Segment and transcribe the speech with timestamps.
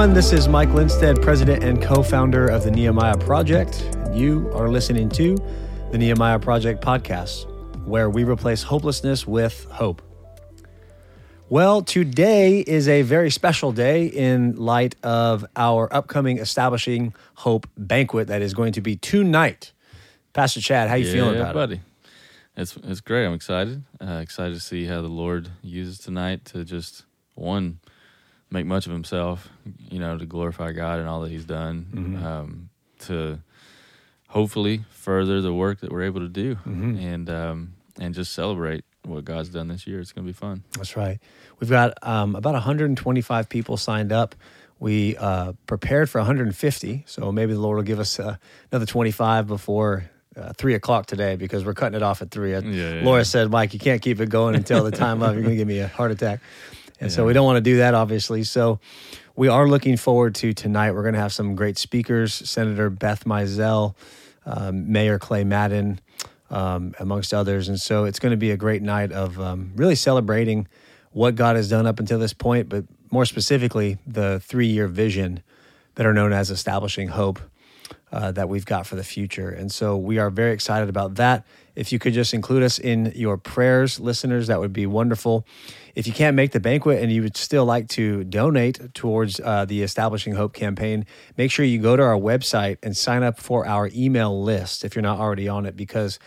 [0.00, 0.16] everyone.
[0.16, 3.86] This is Mike Lindstead, president and co founder of the Nehemiah Project.
[4.14, 5.36] You are listening to
[5.90, 7.44] the Nehemiah Project podcast,
[7.84, 10.00] where we replace hopelessness with hope.
[11.50, 18.28] Well, today is a very special day in light of our upcoming Establishing Hope banquet
[18.28, 19.72] that is going to be tonight.
[20.32, 21.74] Pastor Chad, how you yeah, feeling about buddy.
[21.74, 21.80] it?
[22.56, 23.26] It's it's great.
[23.26, 23.82] I'm excited.
[24.00, 27.04] Uh, excited to see how the Lord uses tonight to just
[27.34, 27.80] one
[28.50, 29.48] make much of Himself.
[29.90, 31.86] You know, to glorify God and all that He's done.
[31.92, 32.24] Mm-hmm.
[32.26, 33.38] Um, to
[34.28, 36.96] hopefully further the work that we're able to do, Mm-hmm.
[36.98, 40.00] and um, and just celebrate what God's done this year.
[40.00, 40.62] It's gonna be fun.
[40.76, 41.18] That's right.
[41.58, 44.34] We've got um, about 125 people signed up.
[44.78, 48.36] We uh, prepared for 150, so maybe the Lord will give us uh,
[48.72, 52.54] another 25 before uh, three o'clock today because we're cutting it off at three.
[52.54, 53.24] Uh, yeah, Laura yeah.
[53.24, 55.34] said, "Mike, you can't keep it going until the time of.
[55.34, 56.40] You're going to give me a heart attack."
[57.00, 58.44] And so we don't want to do that, obviously.
[58.44, 58.78] So
[59.34, 60.92] we are looking forward to tonight.
[60.92, 63.94] We're going to have some great speakers: Senator Beth Mizell,
[64.44, 66.00] um, Mayor Clay Madden,
[66.50, 67.68] um, amongst others.
[67.68, 70.68] And so it's going to be a great night of um, really celebrating
[71.12, 75.42] what God has done up until this point, but more specifically, the three year vision
[75.96, 77.40] that are known as establishing hope
[78.12, 79.48] uh, that we've got for the future.
[79.50, 81.46] And so we are very excited about that.
[81.76, 85.46] If you could just include us in your prayers, listeners, that would be wonderful.
[85.94, 89.64] If you can't make the banquet and you would still like to donate towards uh,
[89.64, 93.66] the Establishing Hope campaign, make sure you go to our website and sign up for
[93.66, 96.18] our email list if you're not already on it, because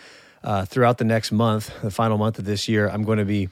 [0.42, 3.48] uh, throughout the next month, the final month of this year, I'm going to be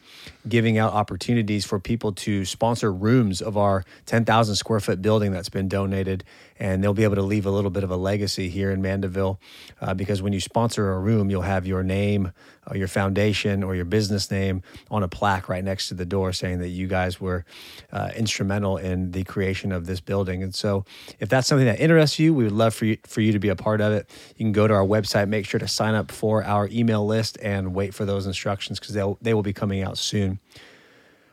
[0.48, 5.48] giving out opportunities for people to sponsor rooms of our 10,000 square foot building that's
[5.48, 6.24] been donated.
[6.58, 9.40] And they'll be able to leave a little bit of a legacy here in Mandeville
[9.80, 12.32] uh, because when you sponsor a room, you'll have your name,
[12.68, 16.32] or your foundation, or your business name on a plaque right next to the door
[16.32, 17.44] saying that you guys were
[17.92, 20.42] uh, instrumental in the creation of this building.
[20.42, 20.84] And so,
[21.18, 23.48] if that's something that interests you, we would love for you, for you to be
[23.48, 24.08] a part of it.
[24.36, 27.38] You can go to our website, make sure to sign up for our email list,
[27.42, 30.31] and wait for those instructions because they will be coming out soon.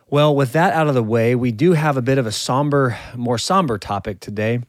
[0.09, 2.97] Well, with that out of the way, we do have a bit of a somber,
[3.15, 4.61] more somber topic today.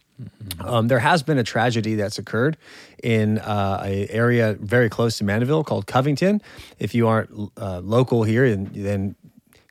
[0.60, 2.58] Um, there has been a tragedy that's occurred
[3.02, 6.42] in uh, a area very close to Mandeville called Covington.
[6.78, 9.14] If you aren't uh, local here, then, then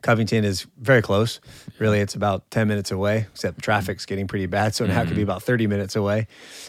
[0.02, 1.40] Covington is very close.
[1.78, 4.74] Really, it's about 10 minutes away, except traffic's getting pretty bad.
[4.74, 6.26] So now it could be about 30 minutes away.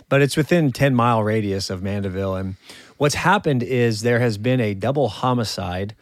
[0.09, 2.35] But it's within 10 mile radius of Mandeville.
[2.35, 2.55] And
[3.01, 5.95] what's happened is there has been a double homicide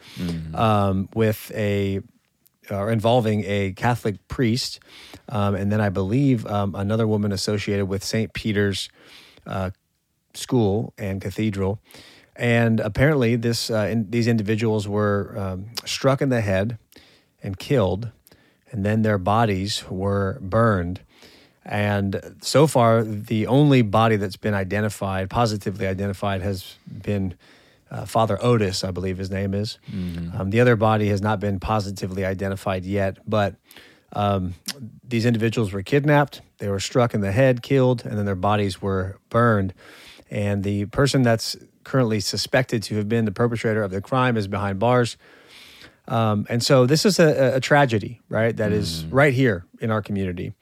[0.54, 1.98] um, with a
[2.70, 4.80] or involving a Catholic priest,
[5.30, 8.34] um, and then I believe um, another woman associated with St.
[8.34, 8.90] Peter's
[9.46, 9.70] uh,
[10.34, 11.80] School and Cathedral.
[12.36, 16.76] And apparently, this uh, in, these individuals were um, struck in the head
[17.42, 18.10] and killed,
[18.70, 21.00] and then their bodies were burned.
[21.64, 27.34] And so far, the only body that's been identified, positively identified, has been
[27.90, 29.78] uh, Father Otis, I believe his name is.
[30.38, 33.56] Um, the other body has not been positively identified yet, but
[34.12, 34.54] um,
[35.06, 38.80] these individuals were kidnapped, they were struck in the head, killed, and then their bodies
[38.80, 39.74] were burned.
[40.30, 44.46] And the person that's currently suspected to have been the perpetrator of the crime is
[44.48, 45.16] behind bars.
[46.08, 48.56] Um, and so this is a, a tragedy, right?
[48.56, 50.52] That is right here in our community.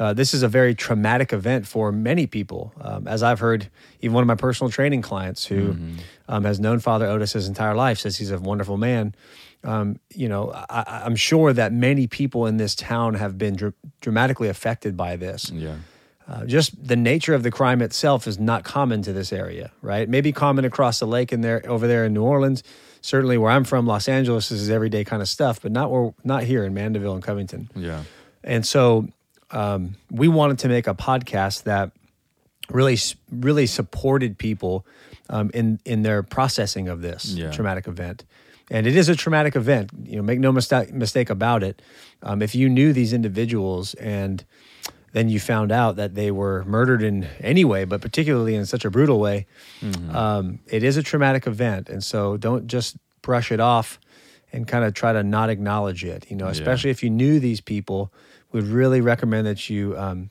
[0.00, 2.72] Uh, this is a very traumatic event for many people.
[2.80, 3.68] Um, as I've heard,
[4.00, 5.76] even one of my personal training clients who
[6.26, 9.14] um, has known Father Otis his entire life says he's a wonderful man.
[9.62, 13.74] Um, you know, I, I'm sure that many people in this town have been dr-
[14.00, 15.50] dramatically affected by this.
[15.50, 15.76] Yeah.
[16.26, 20.08] Uh, just the nature of the crime itself is not common to this area, right?
[20.08, 22.62] Maybe common across the lake in there, over there in New Orleans.
[23.02, 26.14] Certainly, where I'm from, Los Angeles, this is everyday kind of stuff, but not where,
[26.24, 27.68] not here in Mandeville and Covington.
[27.74, 28.04] Yeah.
[28.44, 29.08] And so,
[29.52, 31.92] um, we wanted to make a podcast that
[32.70, 32.96] really,
[33.30, 34.86] really supported people
[35.28, 37.50] um, in in their processing of this Yeah.
[37.50, 38.24] traumatic event.
[38.70, 39.90] And it is a traumatic event.
[40.04, 41.82] You know, make no mistake mistake about it.
[42.22, 44.44] Um, if you knew these individuals and
[45.12, 48.84] then you found out that they were murdered in any way, but particularly in such
[48.84, 49.46] a brutal way,
[50.12, 51.88] um, it is a traumatic event.
[51.88, 53.98] And so don't just brush it off
[54.52, 56.26] and kind of try to not acknowledge it.
[56.30, 58.12] You know, especially if you knew these people,
[58.52, 60.30] we'd really recommend that you um,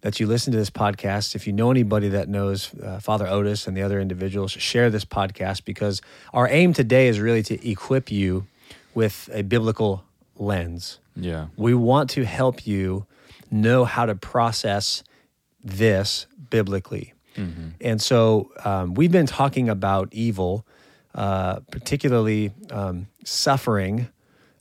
[0.00, 1.34] that you listen to this podcast.
[1.34, 5.04] If you know anybody that knows uh, Father Otis and the other individuals, share this
[5.04, 6.00] podcast because
[6.32, 8.46] our aim today is really to equip you
[8.94, 10.04] with a biblical
[10.36, 10.98] lens.
[11.16, 11.48] Yeah.
[11.56, 13.06] We want to help you
[13.50, 15.02] know how to process
[15.62, 17.14] this biblically.
[17.80, 20.66] And so um, we've been talking about evil,
[21.14, 24.08] uh, particularly um, suffering,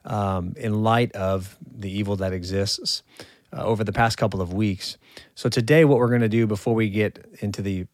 [0.06, 3.04] um, in light of the evil that exists.
[3.52, 4.96] uh, over the past couple of weeks.
[5.34, 7.88] So today, what we're going to do before we get into the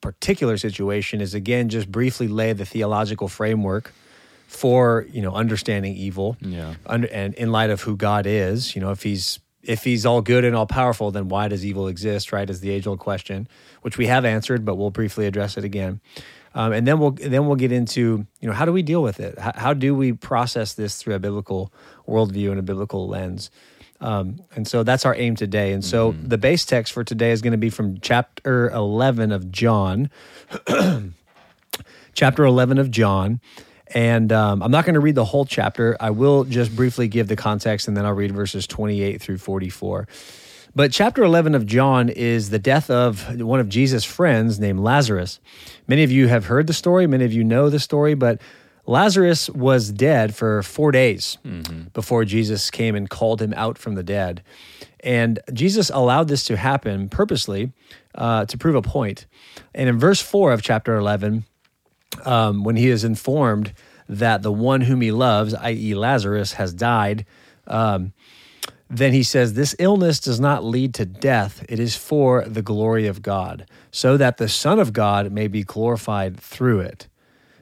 [0.00, 3.92] particular situation is again just briefly lay the theological framework
[4.46, 6.74] for you know understanding evil Yeah.
[6.86, 10.22] under, and in light of who God is, you know, if he's if he's all
[10.22, 12.32] good and all powerful, then why does evil exist?
[12.32, 13.46] Right, is the age old question,
[13.82, 16.00] which we have answered, but we'll briefly address it again,
[16.54, 19.20] um, and then we'll then we'll get into you know how do we deal with
[19.20, 19.38] it?
[19.38, 21.72] How, how do we process this through a biblical
[22.08, 23.50] worldview and a biblical lens?
[24.00, 25.72] Um, and so that's our aim today.
[25.72, 29.52] And so the base text for today is going to be from chapter 11 of
[29.52, 30.10] John,
[32.14, 33.40] chapter 11 of John.
[33.88, 35.96] And um, I'm not going to read the whole chapter.
[36.00, 40.08] I will just briefly give the context and then I'll read verses 28 through 44.
[40.74, 45.40] But chapter 11 of John is the death of one of Jesus' friends named Lazarus.
[45.88, 48.40] Many of you have heard the story, many of you know the story, but
[48.86, 51.38] Lazarus was dead for four days
[51.92, 54.42] before Jesus came and called him out from the dead.
[55.00, 57.72] And Jesus allowed this to happen purposely
[58.14, 59.26] uh, to prove a point.
[59.74, 61.44] And in verse 4 of chapter 11,
[62.24, 63.72] um, when he is informed
[64.08, 67.26] that the one whom he loves, i.e., Lazarus, has died,
[67.66, 68.12] um,
[68.90, 71.64] then he says, This illness does not lead to death.
[71.68, 75.62] It is for the glory of God, so that the Son of God may be
[75.62, 77.06] glorified through it.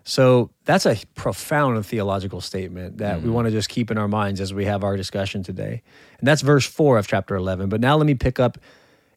[0.04, 4.40] So that's a profound theological statement that we want to just keep in our minds
[4.40, 5.82] as we have our discussion today.
[6.18, 7.68] And that's verse 4 of chapter 11.
[7.68, 8.56] But now let me pick up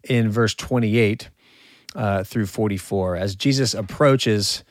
[0.04, 1.30] in verse 28
[1.96, 3.16] uh, through 44.
[3.16, 4.66] As Jesus approaches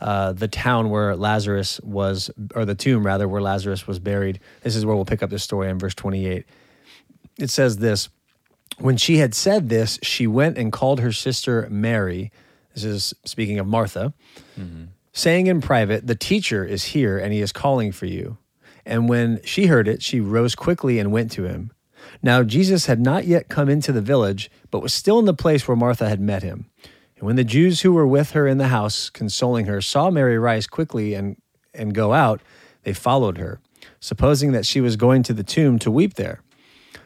[0.00, 4.76] uh, the town where Lazarus was, or the tomb rather, where Lazarus was buried, this
[4.76, 6.46] is where we'll pick up the story in verse 28.
[7.38, 8.08] It says this
[8.78, 12.32] When she had said this, she went and called her sister Mary.
[12.74, 14.12] This is speaking of Martha,
[14.58, 14.84] mm-hmm.
[15.12, 18.38] saying in private, The teacher is here and he is calling for you.
[18.84, 21.72] And when she heard it, she rose quickly and went to him.
[22.22, 25.66] Now, Jesus had not yet come into the village, but was still in the place
[25.66, 26.66] where Martha had met him.
[27.16, 30.38] And when the Jews who were with her in the house, consoling her, saw Mary
[30.38, 31.36] rise quickly and,
[31.74, 32.40] and go out,
[32.84, 33.58] they followed her,
[34.00, 36.42] supposing that she was going to the tomb to weep there.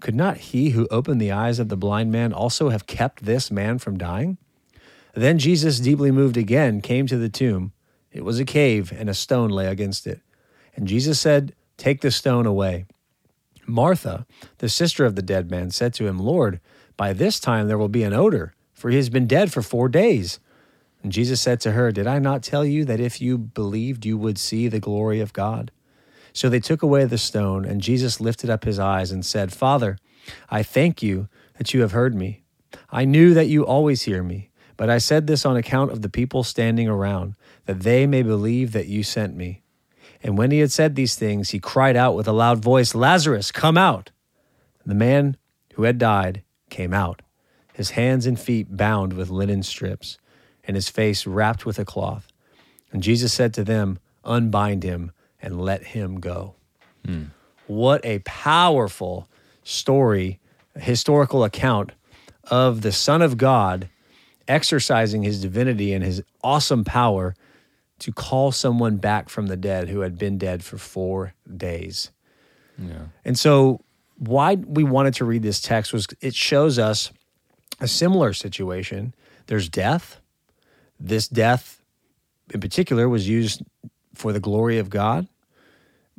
[0.00, 3.50] Could not he who opened the eyes of the blind man also have kept this
[3.50, 4.38] man from dying?
[5.14, 7.72] Then Jesus, deeply moved again, came to the tomb.
[8.12, 10.20] It was a cave, and a stone lay against it.
[10.76, 12.86] And Jesus said, Take the stone away.
[13.66, 14.26] Martha,
[14.58, 16.60] the sister of the dead man, said to him, Lord,
[16.96, 19.88] by this time there will be an odor, for he has been dead for four
[19.88, 20.40] days.
[21.02, 24.16] And Jesus said to her, Did I not tell you that if you believed, you
[24.16, 25.70] would see the glory of God?
[26.38, 29.98] So they took away the stone, and Jesus lifted up his eyes and said, Father,
[30.48, 32.44] I thank you that you have heard me.
[32.92, 36.08] I knew that you always hear me, but I said this on account of the
[36.08, 37.34] people standing around,
[37.66, 39.62] that they may believe that you sent me.
[40.22, 43.50] And when he had said these things, he cried out with a loud voice, Lazarus,
[43.50, 44.12] come out!
[44.86, 45.36] The man
[45.74, 47.20] who had died came out,
[47.74, 50.18] his hands and feet bound with linen strips,
[50.62, 52.28] and his face wrapped with a cloth.
[52.92, 56.54] And Jesus said to them, Unbind him and let him go.
[57.66, 59.28] What a powerful
[59.62, 60.40] story,
[60.76, 61.92] historical account
[62.44, 63.88] of the Son of God
[64.46, 67.34] exercising his divinity and his awesome power
[67.98, 72.10] to call someone back from the dead who had been dead for four days.
[72.78, 73.06] Yeah.
[73.24, 73.80] And so,
[74.16, 77.12] why we wanted to read this text was it shows us
[77.80, 79.14] a similar situation.
[79.46, 80.20] There's death.
[80.98, 81.80] This death,
[82.52, 83.62] in particular, was used
[84.14, 85.28] for the glory of God.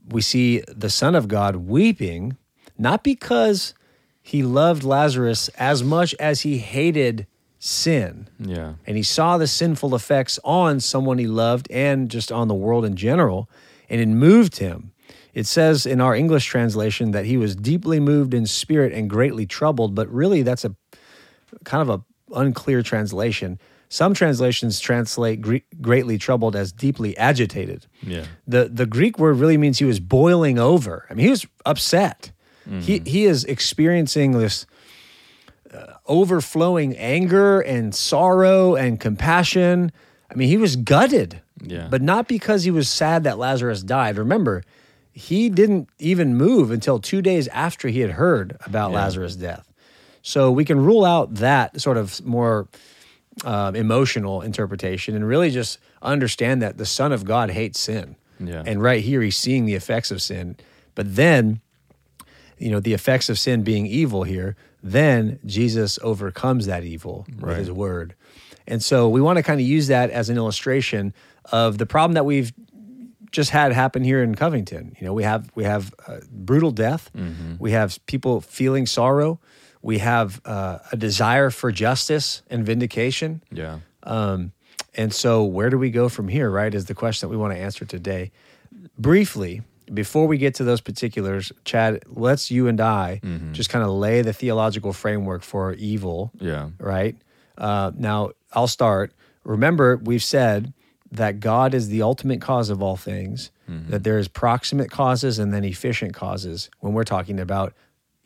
[0.08, 2.38] We see the Son of God weeping,
[2.78, 3.74] not because
[4.22, 7.28] he loved Lazarus as much as he hated
[7.62, 8.76] sin Yeah.
[8.88, 12.86] and he saw the sinful effects on someone he loved and just on the world
[12.86, 13.50] in general,
[13.90, 14.92] and it moved him.
[15.34, 19.46] It says in our English translation that he was deeply moved in spirit and greatly
[19.46, 20.74] troubled, but really that's a
[21.66, 22.04] kind of a
[22.34, 23.60] unclear translation.
[23.92, 27.88] Some translations translate gre- greatly troubled as deeply agitated.
[28.04, 28.26] Yeah.
[28.48, 31.06] The the Greek word really means he was boiling over.
[31.10, 32.32] I mean, he was upset.
[32.82, 34.68] He he is experiencing this
[35.74, 39.92] uh, overflowing anger and sorrow and compassion.
[40.32, 41.42] I mean, he was gutted.
[41.64, 41.88] Yeah.
[41.90, 44.18] But not because he was sad that Lazarus died.
[44.20, 44.64] Remember,
[45.12, 48.98] he didn't even move until 2 days after he had heard about Yeah.
[48.98, 49.68] Lazarus' death.
[50.22, 52.68] So we can rule out that sort of more
[53.46, 58.16] uh, emotional interpretation and really just understand that the Son of God hates sin.
[58.40, 58.64] Yeah.
[58.66, 60.58] And right here, he's seeing the effects of sin.
[60.96, 61.62] But then,
[62.58, 67.58] you know, the effects of sin being evil here, then Jesus overcomes that evil with
[67.58, 68.16] his word.
[68.68, 71.14] And so we want to kind of use that as an illustration
[71.52, 72.54] of the problem that we've
[73.32, 74.96] just had happen here in Covington.
[75.00, 77.12] You know, we have we have uh, brutal death.
[77.60, 79.40] We have people feeling sorrow.
[79.82, 83.42] We have uh, a desire for justice and vindication.
[83.52, 83.80] Yeah.
[84.04, 84.52] Um,
[84.96, 86.50] and so, where do we go from here?
[86.50, 88.32] Right, is the question that we want to answer today.
[88.98, 89.62] Briefly,
[89.94, 93.22] before we get to those particulars, Chad, let's you and I
[93.54, 96.70] just kind of lay the theological framework for evil Yeah.
[96.80, 97.16] right?
[97.58, 99.14] Uh, now, I'll start.
[99.44, 100.74] Remember, we've said
[101.12, 105.54] that God is the ultimate cause of all things, that there is proximate causes and
[105.54, 107.74] then efficient causes when we're talking about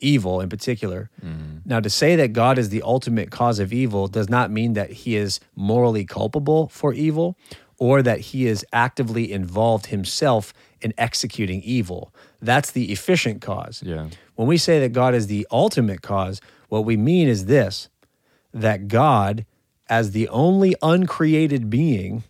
[0.04, 1.10] evil in particular.
[1.24, 1.58] Mm-hmm.
[1.64, 4.90] Now, to say that God is the ultimate cause of evil does not mean that
[4.90, 7.36] he is morally culpable for evil
[7.78, 12.14] or that he is actively involved himself in executing evil.
[12.40, 13.82] That's the efficient cause.
[13.84, 14.08] Yeah.
[14.34, 17.88] When we say that God is the ultimate cause, what we mean is this
[18.52, 19.44] that God,
[19.88, 22.22] as the only uncreated being,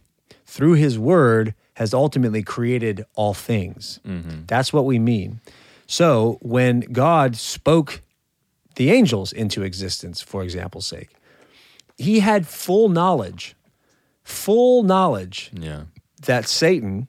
[0.46, 4.00] through his word, has ultimately created all things.
[4.06, 4.46] Mm-hmm.
[4.46, 5.40] That's what we mean.
[5.86, 8.02] So when God spoke
[8.76, 11.10] the angels into existence, for example's sake,
[11.96, 13.54] he had full knowledge,
[14.22, 15.84] full knowledge Yeah.
[16.22, 17.08] that Satan,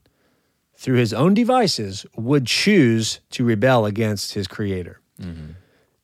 [0.75, 4.99] through his own devices, would choose to rebel against his creator.
[5.19, 5.51] Mm-hmm.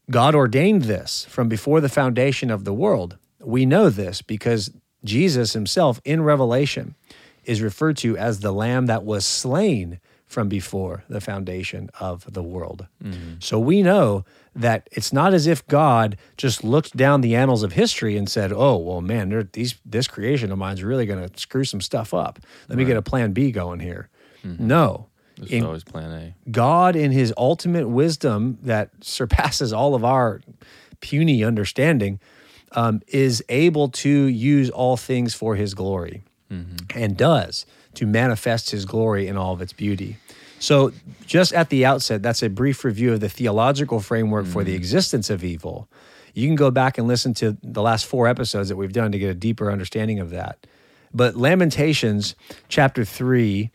[0.10, 3.18] God ordained this from before the foundation of the world.
[3.40, 4.72] We know this because
[5.04, 6.96] Jesus himself in Revelation
[7.46, 10.00] is referred to as the lamb that was slain
[10.32, 12.88] from before the foundation of the world.
[13.04, 13.34] Mm-hmm.
[13.40, 14.24] So we know
[14.56, 18.54] that it's not as if God just looked down the annals of history and said,
[18.54, 22.14] "Oh, well, man, these this creation of mine is really going to screw some stuff
[22.14, 22.40] up.
[22.70, 24.08] Let me get a plan B going here."
[24.46, 24.68] Mm-hmm.
[24.68, 25.08] No.
[25.38, 26.50] This In- is always plan A.
[26.50, 30.42] God, in his ultimate wisdom that surpasses all of our
[31.02, 32.22] puny understanding,
[32.72, 36.78] um, is able to use all things for his glory mm-hmm.
[36.96, 40.18] and does to manifest his glory in all of its beauty.
[40.62, 40.91] So,
[41.25, 45.32] just at the outset, that's a brief review of the theological framework for the existence
[45.32, 45.89] of evil.
[46.36, 49.18] You can go back and listen to the last four episodes that we've done to
[49.18, 50.68] get a deeper understanding of that.
[51.12, 52.36] But Lamentations
[52.70, 53.72] chapter 3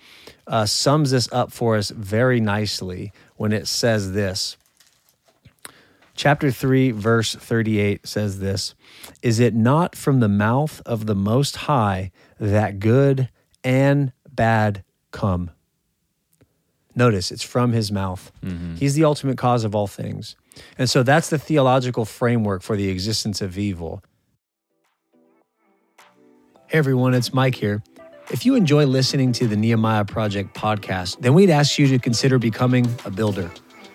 [0.47, 4.57] uh, sums this up for us very nicely when it says this.
[6.14, 8.76] Chapter 3, verse 38 says this
[9.23, 13.28] Is it not from the mouth of the Most High that good
[13.64, 15.50] and bad come?
[16.97, 18.33] Notice it's from his mouth.
[18.43, 18.76] Mm-hmm.
[18.76, 20.35] He's the ultimate cause of all things.
[20.79, 24.03] And so that's the theological framework for the existence of evil.
[26.69, 27.83] Hey everyone, it's Mike here.
[28.31, 32.38] If you enjoy listening to the Nehemiah Project podcast, then we'd ask you to consider
[32.38, 33.50] becoming a builder.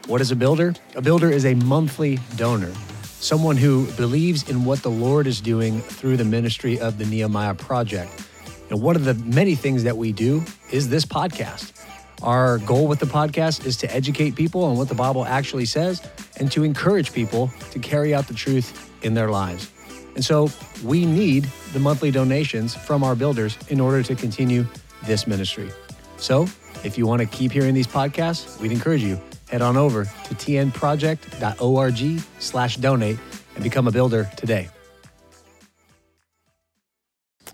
[0.05, 0.75] What is a builder?
[0.95, 2.71] A builder is a monthly donor,
[3.19, 7.55] someone who believes in what the Lord is doing through the ministry of the Nehemiah
[7.55, 8.27] Project.
[8.69, 11.80] And one of the many things that we do is this podcast.
[12.23, 16.01] Our goal with the podcast is to educate people on what the Bible actually says
[16.39, 19.71] and to encourage people to carry out the truth in their lives.
[20.15, 20.49] And so
[20.83, 24.67] we need the monthly donations from our builders in order to continue
[25.03, 25.71] this ministry.
[26.17, 26.43] So
[26.83, 30.35] if you want to keep hearing these podcasts, we'd encourage you head on over to
[30.35, 33.17] tnproject.org slash donate
[33.55, 34.69] and become a builder today.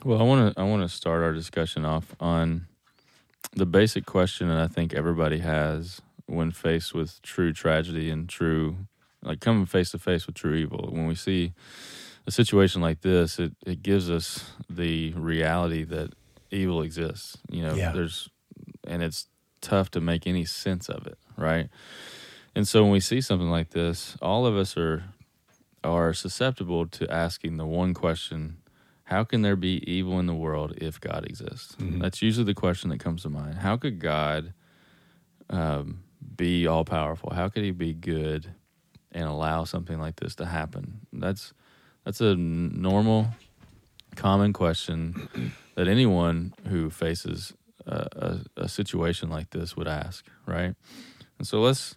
[0.04, 2.68] Well, I want to I want to start our discussion off on
[3.58, 8.78] the basic question that I think everybody has when faced with true tragedy and true
[9.24, 10.90] like coming face to face with true evil.
[10.92, 11.54] When we see
[12.28, 16.14] a situation like this, it, it gives us the reality that
[16.52, 17.38] evil exists.
[17.50, 17.92] You know, Yeah.
[17.94, 18.30] there's
[18.86, 19.28] and it's
[19.60, 21.68] tough to make any sense of it, right?
[22.56, 25.04] And so when we see something like this, all of us are
[25.84, 28.58] are susceptible to asking the one question
[29.08, 31.78] how can there be evil in the world if God exists?
[31.80, 33.56] That's usually the question that comes to mind.
[33.56, 34.54] How could God
[35.50, 36.04] um,
[36.36, 37.32] be all powerful?
[37.34, 38.54] How could He be good
[39.14, 41.08] and allow something like this to happen?
[41.14, 41.54] That's
[42.04, 43.28] that's a normal,
[44.18, 47.54] common question that anyone who faces
[47.86, 50.76] a, a, a situation like this would ask, right?
[51.38, 51.96] And so let's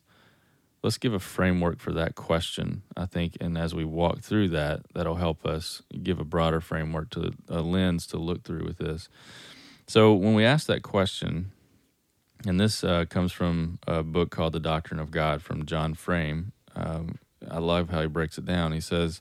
[0.82, 4.80] let's give a framework for that question i think and as we walk through that
[4.94, 9.08] that'll help us give a broader framework to a lens to look through with this
[9.86, 11.52] so when we ask that question
[12.46, 16.52] and this uh, comes from a book called the doctrine of god from john frame
[16.74, 17.18] um,
[17.48, 18.72] I love how he breaks it down.
[18.72, 19.20] He says,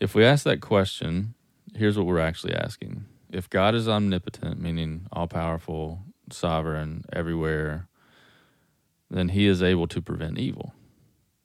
[0.00, 1.34] if we ask that question,
[1.74, 3.04] here's what we're actually asking.
[3.30, 6.00] If God is omnipotent, meaning all powerful,
[6.30, 7.88] sovereign, everywhere,
[9.12, 10.72] then he is able to prevent evil.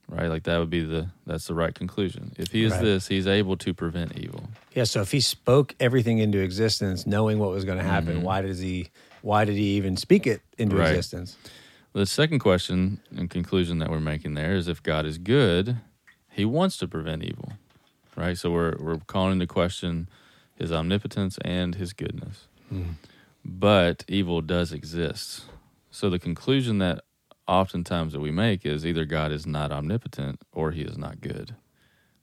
[0.10, 0.28] Right?
[0.28, 2.32] Like that would be the that's the right conclusion.
[2.38, 2.82] If he is Right.
[2.82, 4.50] this, he's able to prevent evil.
[4.74, 8.22] Yeah, so if he spoke everything into existence, knowing what was going to happen, Mhm.
[8.22, 8.88] why does he?
[9.22, 10.92] Why did he even speak it into Right.
[10.92, 11.36] existence?
[11.92, 15.78] The second question and conclusion that we're making there is if God is good,
[16.32, 17.54] he wants to prevent evil.
[18.16, 18.38] Right?
[18.38, 20.08] So we're we're calling into question
[20.56, 22.48] his omnipotence and his goodness.
[23.44, 25.46] But evil does exist.
[25.92, 27.04] So the conclusion that
[27.48, 31.56] oftentimes that we make is either God is not omnipotent or he is not good.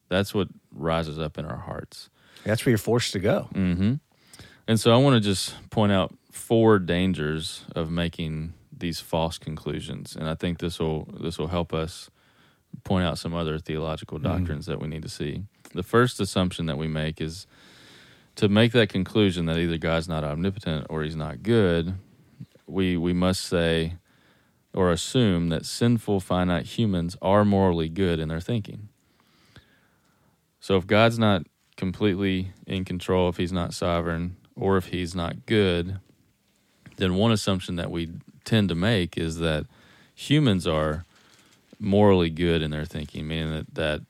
[0.09, 2.11] That's what rises up in our hearts.
[2.45, 3.49] That's where you're forced to go.
[3.53, 3.95] hmm
[4.69, 10.17] And so I want to just point out four dangers of making these false conclusions,
[10.17, 12.11] and I think this will this will help us
[12.83, 15.45] point out some other theological doctrines that we need to see.
[15.75, 17.47] The first assumption that we make is
[18.35, 21.95] to make that conclusion that either God's not omnipotent or He's not good.
[22.67, 23.95] We we must say
[24.75, 28.89] or assume that sinful finite humans are morally good in their thinking.
[30.61, 35.47] So if God's not completely in control, if he's not sovereign, or if he's not
[35.47, 35.99] good,
[36.97, 38.11] then one assumption that we
[38.45, 39.67] tend to make is that
[40.15, 41.05] humans are
[41.79, 44.01] morally good in their thinking, meaning that that,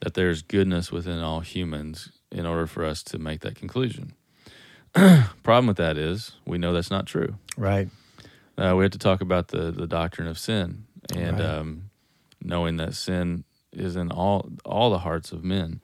[0.00, 4.12] that there's goodness within all humans in order for us to make that conclusion.
[5.42, 7.36] Problem with that is we know that's not true.
[7.56, 7.88] Right.
[8.56, 10.84] Uh, we have to talk about the the doctrine of sin
[11.14, 11.48] and Right.
[11.58, 11.90] um,
[12.42, 15.80] knowing that sin is in all all the hearts of men.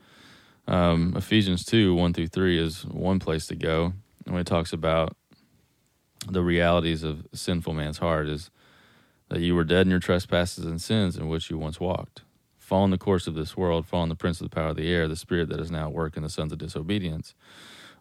[0.68, 3.92] Um, Ephesians two one through three is one place to go,
[4.24, 5.16] and when it talks about
[6.28, 8.50] the realities of sinful man's heart is
[9.30, 12.22] that you were dead in your trespasses and sins in which you once walked,
[12.58, 15.08] following the course of this world, following the prince of the power of the air,
[15.08, 17.34] the spirit that is now at work in the sons of disobedience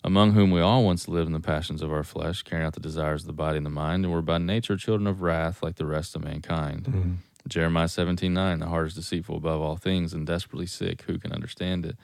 [0.03, 2.79] among whom we all once lived in the passions of our flesh, carrying out the
[2.79, 5.75] desires of the body and the mind, and were by nature children of wrath like
[5.75, 7.19] the rest of mankind.
[7.47, 11.01] Jeremiah seventeen nine, the heart is deceitful above all things and desperately sick.
[11.03, 11.97] Who can understand it?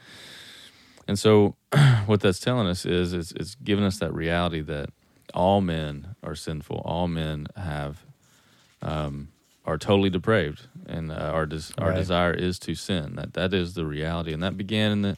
[1.07, 1.55] And so,
[2.07, 4.89] what that's telling us is, it's, it's giving us that reality that
[5.35, 6.81] all men are sinful.
[6.83, 8.03] All men have
[8.81, 9.27] um,
[9.65, 11.95] are totally depraved, and uh, our des- our Right.
[11.97, 13.15] desire is to sin.
[13.15, 15.17] That that is the reality, and that began in the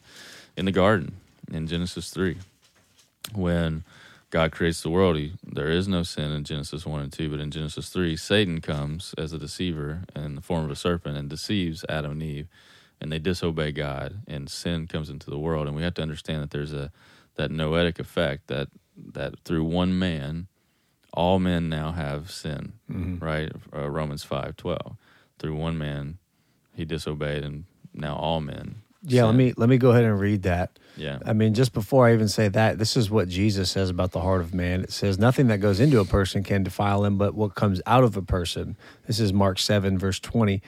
[0.58, 1.18] in the garden
[1.52, 2.38] in Genesis three,
[3.34, 3.84] when
[4.30, 5.15] God creates the world.
[5.17, 8.62] He, there is no sin in Genesis one and two, but in Genesis three, Satan
[8.62, 12.47] comes as a deceiver in the form of a serpent and deceives Adam and Eve,
[12.99, 15.67] and they disobey God, and sin comes into the world.
[15.67, 16.91] And we have to understand that there's a
[17.36, 18.69] that noetic effect that
[19.13, 20.47] that through one man,
[21.13, 22.73] all men now have sin.
[23.19, 24.97] Right, uh, Romans five twelve.
[25.39, 26.17] Through one man,
[26.73, 28.82] he disobeyed, and now all men.
[29.08, 30.78] Yeah, let me let me go ahead and read that.
[30.98, 31.20] Yeah.
[31.26, 34.22] I mean, just before I even say that, this is what Jesus says about the
[34.22, 34.84] heart of man.
[34.84, 38.04] It says, Nothing that goes into a person can defile him, but what comes out
[38.04, 38.76] of a person.
[39.06, 40.62] This is Mark 7, verse 20.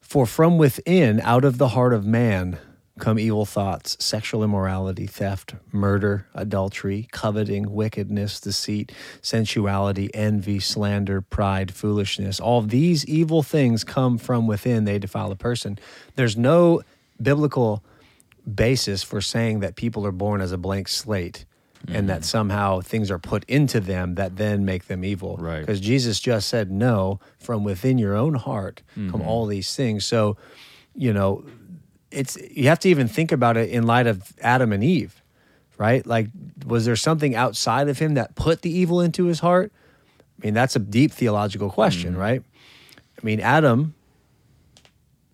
[0.00, 2.58] For from within, out of the heart of man,
[2.98, 11.74] come evil thoughts, sexual immorality, theft, murder, adultery, coveting, wickedness, deceit, sensuality, envy, slander, pride,
[11.74, 12.40] foolishness.
[12.40, 15.78] All these evil things come from within, they defile a person.
[16.14, 16.82] There's no
[17.22, 17.82] biblical
[18.52, 21.44] basis for saying that people are born as a blank slate
[21.88, 22.06] and Mm-hmm.
[22.08, 25.36] that somehow things are put into them that then make them evil.
[25.36, 25.60] Right.
[25.60, 29.10] Because Jesus just said, no, from within your own heart Mm-hmm.
[29.10, 30.04] come all these things.
[30.04, 30.36] So,
[30.94, 31.44] you know,
[32.10, 35.22] it's you have to even think about it in light of Adam and Eve,
[35.76, 36.04] right?
[36.06, 36.28] Like,
[36.66, 39.70] was there something outside of him that put the evil into his heart?
[40.40, 42.20] I mean, that's a deep theological question, Mm-hmm.
[42.20, 42.42] right?
[43.22, 43.94] I mean, Adam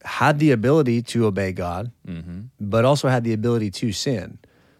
[0.05, 2.41] had the ability to obey God, Mm-hmm.
[2.61, 4.39] but also had the ability to sin.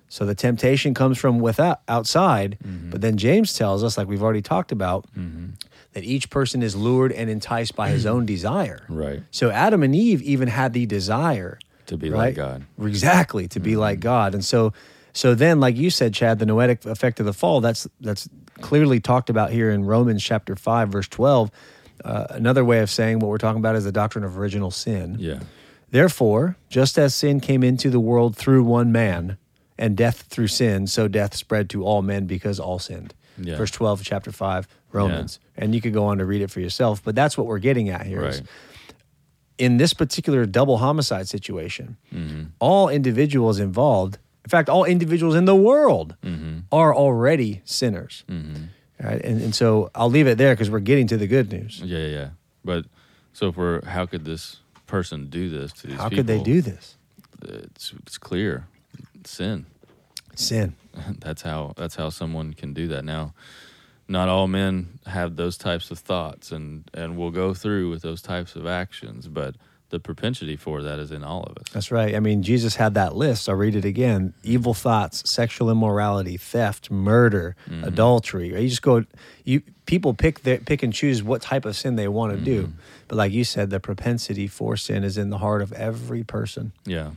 [0.09, 2.91] So the temptation comes from without outside, Mm-hmm.
[2.91, 5.07] but then James tells us, like we've already talked about,
[5.95, 8.85] that each person is lured and enticed by his own desire.
[8.89, 9.23] Right.
[9.31, 12.19] So Adam and Eve even had the desire To be right?
[12.19, 12.65] like God.
[12.81, 14.35] Exactly, to be like God.
[14.35, 14.73] And so
[15.15, 18.29] so then like you said Chad, the noetic effect of the fall, that's that's
[18.63, 21.51] clearly talked about here in Romans chapter 5 verse 12.
[22.05, 25.17] Uh, another way of saying what we're talking about is the doctrine of original sin.
[25.19, 25.41] Yeah.
[25.91, 29.37] Therefore, just as sin came into the world through one man,
[29.79, 33.15] and death through sin, so death spread to all men because all sinned.
[33.39, 33.57] Yeah.
[33.57, 35.41] Verse 12 chapter 5, Romans.
[35.57, 37.89] And you could go on to read it for yourself, but that's what we're getting
[37.89, 38.23] at here.
[38.23, 38.43] Right.
[39.59, 42.43] In this particular double homicide situation, Mm-hmm.
[42.59, 46.59] all individuals involved, in fact, all individuals in the world Mm-hmm.
[46.71, 48.25] are already sinners.
[49.03, 49.21] All right.
[49.23, 51.81] And, and so I'll leave it there because we're getting to the good news.
[51.81, 52.29] Yeah, yeah, yeah.
[52.65, 52.85] But
[53.33, 56.19] so if we're, how could this person do this to these How people?
[56.19, 56.97] could they do this?
[57.43, 58.67] It's, it's clear,
[59.25, 59.67] sin.
[60.35, 60.77] Sin.
[61.19, 63.05] that's how that's how someone can do that.
[63.05, 63.35] Now,
[64.09, 68.23] not all men have those types of thoughts, and and will go through with those
[68.23, 69.57] types of actions, but
[69.93, 71.65] the propensity for that is in all of us.
[71.73, 72.17] That's right.
[72.17, 73.49] I mean, Jesus had that list.
[73.49, 77.85] I'll read it again evil thoughts, sexual immorality, theft, murder, Mm-hmm.
[77.85, 78.49] adultery.
[78.61, 79.05] You just go,
[79.45, 82.63] you people pick their, pick and choose what type of sin they want to do.
[82.65, 82.79] Mm-hmm.
[83.09, 86.73] But like you said, the propensity for sin is in the heart of every person.
[86.85, 87.13] Yeah.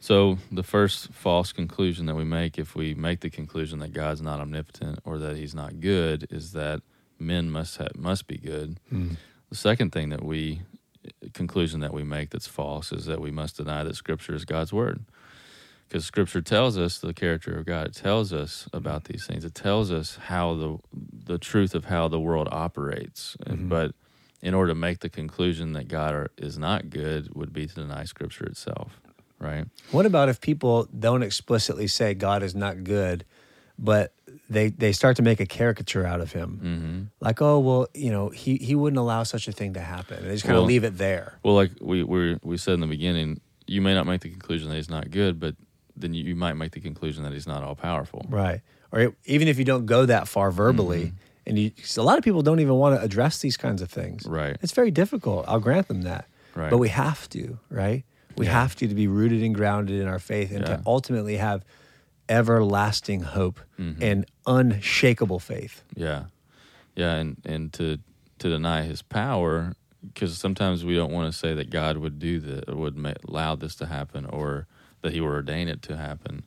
[0.00, 4.22] So the first false conclusion that we make, if we make the conclusion that God's
[4.22, 6.80] not omnipotent or that He's not good, is that
[7.18, 8.78] men must must be good.
[8.90, 10.62] The second thing that we
[11.32, 14.72] conclusion that we make that's false is that we must deny that Scripture is God's
[14.72, 15.04] word,
[15.88, 17.88] because Scripture tells us the character of God.
[17.88, 19.44] It tells us about these things.
[19.44, 23.36] It tells us how the the truth of how the world operates.
[23.46, 23.68] Mm-hmm.
[23.68, 23.94] But
[24.42, 27.74] in order to make the conclusion that God are, is not good, would be to
[27.74, 29.00] deny Scripture itself.
[29.38, 29.64] Right?
[29.90, 33.24] What about if people don't explicitly say God is not good,
[33.82, 34.12] but
[34.48, 36.60] they they start to make a caricature out of him?
[36.62, 37.24] Mm-hmm.
[37.24, 40.18] Like, oh well, you know, he he wouldn't allow such a thing to happen.
[40.18, 41.38] And they just kind of Well- leave it there.
[41.42, 44.68] Well, like we we we said in the beginning, you may not make the conclusion
[44.68, 45.54] that he's not good, but
[45.96, 48.26] then you, you might make the conclusion that he's not all powerful.
[48.28, 48.60] Right.
[48.92, 51.16] Or even if you don't go that far verbally, Mm-hmm.
[51.46, 54.26] and you, a lot of people don't even want to address these kinds of things.
[54.26, 54.56] Right.
[54.62, 55.44] It's very difficult.
[55.48, 56.26] I'll grant them that.
[56.56, 56.70] Right.
[56.70, 58.04] But we have to, right?
[58.36, 58.52] We Yeah.
[58.52, 60.76] have to to be rooted and grounded in our faith and Yeah.
[60.76, 61.64] to ultimately have
[62.30, 64.02] everlasting hope Mm-hmm.
[64.02, 65.82] and unshakable faith.
[65.96, 66.24] Yeah,
[66.94, 67.98] yeah, and and to
[68.38, 69.74] to deny his power
[70.06, 73.54] because sometimes we don't want to say that God would do that, would ma- allow
[73.56, 74.66] this to happen, or
[75.02, 76.44] that He would ordain it to happen.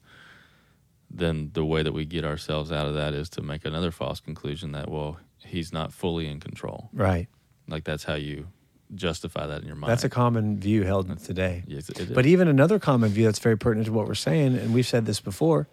[1.09, 4.19] Then the way that we get ourselves out of that is to make another false
[4.19, 6.89] conclusion that well He's not fully in control.
[6.93, 7.27] Right.
[7.67, 8.47] Like that's how you
[8.95, 9.91] justify that in your mind.
[9.91, 11.63] That's a common view held today.
[11.67, 12.09] yes, it is.
[12.11, 15.05] But even another common view that's very pertinent to what we're saying, and we've said
[15.05, 15.67] this before,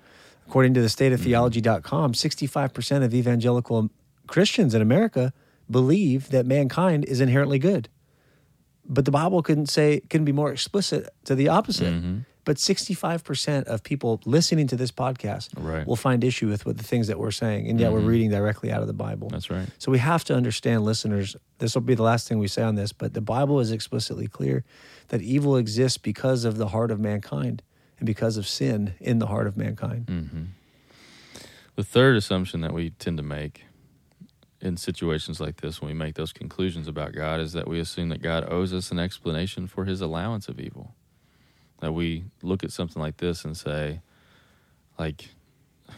[0.47, 3.91] according to the state of theology.com, 65% of evangelical
[4.27, 5.33] Christians in America
[5.71, 7.89] believe that mankind is inherently good.
[8.85, 11.93] But the Bible couldn't say, couldn't be more explicit to the opposite.
[11.93, 12.25] Mhm.
[12.45, 15.87] But 65% of people listening to this podcast Right.
[15.87, 18.07] will find issue with, with the things that we're saying, and yet we're Mhm.
[18.07, 19.29] reading directly out of the Bible.
[19.29, 19.69] that's right.
[19.79, 22.75] So we have to understand, listeners, this will be the last thing we say on
[22.77, 24.65] this, but the Bible is explicitly clear
[25.09, 27.63] that evil exists because of the heart of mankind
[27.99, 30.07] and because of sin in the heart of mankind.
[30.09, 30.45] hmm
[31.77, 33.65] The third assumption that we tend to make
[34.61, 38.11] in situations like this, when we make those conclusions about God, is that we assume
[38.11, 40.95] that God owes us an explanation for his allowance of evil.
[41.81, 44.01] That we look at something like this and say,
[44.99, 45.29] like,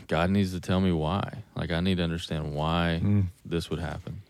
[0.09, 1.43] God needs to tell me why.
[1.57, 3.27] Like, I need to understand why Mm.
[3.45, 4.23] this would happen.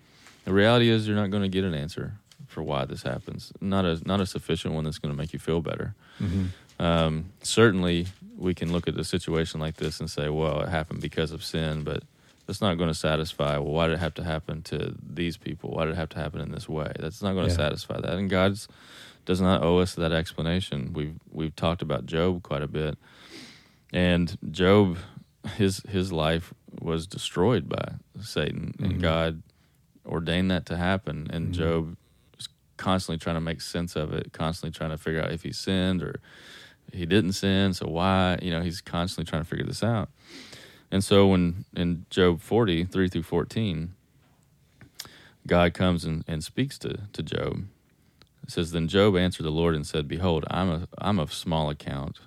[0.44, 2.14] The reality is, you're not going to get an answer
[2.48, 3.52] for why this happens.
[3.60, 5.94] Not a not a sufficient one that's going to make you feel better.
[6.78, 11.00] Um, certainly, we can look at a situation like this and say, well, it happened
[11.00, 12.02] because of sin, but
[12.46, 13.56] that's not going to satisfy.
[13.58, 15.70] Well, why did it have to happen to these people?
[15.70, 16.92] Why did it have to happen in this way?
[16.98, 17.56] That's not going to Yeah.
[17.56, 18.14] satisfy that.
[18.14, 18.58] And God
[19.24, 20.92] does not owe us that explanation.
[20.92, 22.98] We've we've talked about Job quite a bit,
[23.92, 24.98] and Job,
[25.56, 28.84] his his life was destroyed by Satan, Mhm.
[28.84, 29.42] and God
[30.06, 31.28] ordained that to happen.
[31.30, 31.52] And Mhm.
[31.52, 31.96] Job
[32.36, 35.52] was constantly trying to make sense of it, constantly trying to figure out if he
[35.52, 36.20] sinned or
[36.92, 38.38] he didn't sin, so why?
[38.42, 40.10] You know, he's constantly trying to figure this out.
[40.90, 43.94] And so when in Job 40, 3 through 14,
[45.46, 47.64] God comes and, and speaks to, to Job.
[48.52, 51.70] It says, Then Job answered the Lord and said, Behold, I'm, a, I'm of small
[51.70, 52.20] account.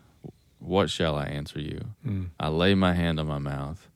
[0.57, 1.81] What shall I answer you?
[2.03, 2.29] Mm.
[2.39, 3.87] I lay my hand on my mouth.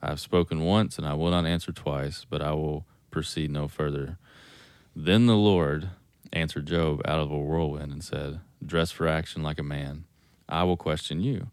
[0.00, 3.68] I have spoken once, and I will not answer twice, but I will proceed no
[3.68, 4.16] further.
[4.96, 5.90] Then the Lord
[6.32, 10.04] answered Job out of a whirlwind and said, Dress for action like a man.
[10.48, 11.50] I will question you,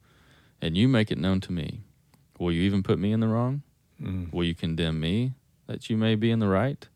[0.62, 1.82] and you make it known to me.
[2.40, 3.64] Will you even put me in the wrong?
[4.02, 4.32] Mm.
[4.32, 5.34] Will you condemn me
[5.68, 6.88] that you may be in the right?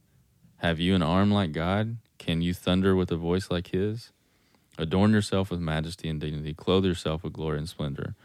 [0.60, 1.98] Have you an arm like God?
[2.26, 4.12] Can you thunder with a voice like his?
[4.80, 6.56] Adorn yourself with majesty and dignity.
[6.56, 8.16] Clothe yourself with glory and splendor.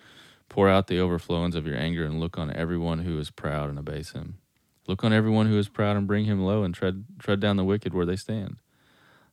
[0.48, 3.78] Pour out the overflowings of your anger and look on everyone who is proud and
[3.78, 4.38] abase him.
[4.86, 7.64] Look on everyone who is proud and bring him low and tread, tread down the
[7.64, 8.56] wicked where they stand.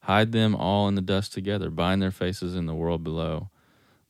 [0.02, 1.70] Hide them all in the dust together.
[1.70, 3.50] Bind their faces in the world below.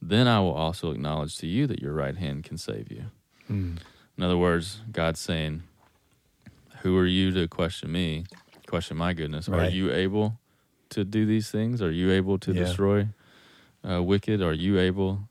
[0.01, 3.05] Then I will also acknowledge to you that your right hand can save you.
[3.47, 3.77] Mm.
[4.17, 5.61] In other words, God's saying,
[6.81, 8.25] Who are you to question me,
[8.65, 9.47] question my goodness?
[9.47, 10.39] Are you able
[10.91, 11.81] to do these things?
[11.81, 12.63] Are you able to Yeah.
[12.63, 13.07] destroy
[13.87, 14.41] uh, wicked?
[14.41, 15.27] Are you able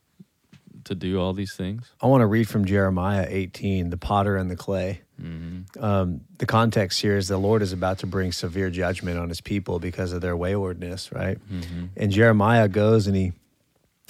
[0.84, 1.90] to do all these things?
[2.00, 5.00] I want to read from Jeremiah 18, the potter and the clay.
[5.20, 5.82] Mm-hmm.
[5.82, 9.40] Um, the context here is the Lord is about to bring severe judgment on his
[9.40, 11.38] people because of their waywardness, right?
[11.50, 11.86] Mm-hmm.
[11.96, 13.32] And Jeremiah goes and he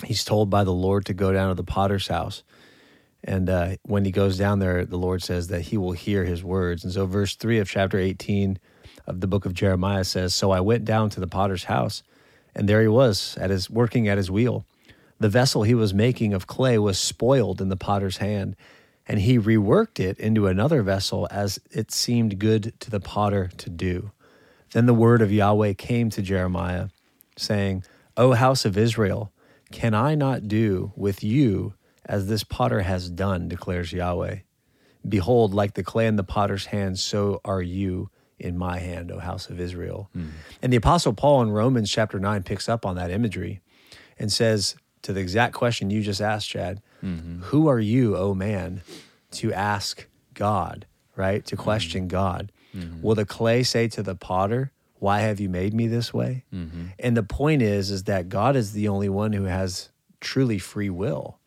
[0.05, 2.43] he's told by the Lord to go down to the potter's house.
[3.25, 6.45] And uh, when he goes down there, the Lord says that he will hear his
[6.45, 6.85] words.
[6.85, 8.59] And so, verse 3 of chapter 18
[9.07, 12.03] of the book of Jeremiah says, So I went down to the potter's house,
[12.55, 14.65] and there he was, at his working at his wheel.
[15.19, 18.57] The vessel he was making of clay was spoiled in the potter's hand,
[19.09, 23.71] and he reworked it into another vessel as it seemed good to the potter to
[23.71, 24.11] do.
[24.73, 26.89] Then the word of Yahweh came to Jeremiah,
[27.37, 27.85] saying,
[28.17, 29.33] O house of Israel,
[29.71, 34.39] can I not do with you as this potter has done, declares Yahweh?
[35.09, 39.19] Behold, like the clay in the potter's hand, so are you in my hand, O
[39.19, 40.11] house of Israel.
[40.13, 40.29] Hmm.
[40.63, 43.61] And the Apostle Paul in Romans chapter 9 picks up on that imagery
[44.19, 47.43] and says to the exact question you just asked, Chad, mm-hmm.
[47.43, 48.83] who are you, O man,
[49.33, 51.45] to ask God, right?
[51.47, 51.63] To hmm.
[51.63, 52.53] question God.
[52.75, 53.03] Mm-hmm.
[53.03, 56.45] Will the clay say to the potter, why have you made me this way?
[56.53, 56.87] Mm-hmm.
[56.99, 60.91] And the point is, is that God is the only one who has truly free
[60.91, 61.39] will.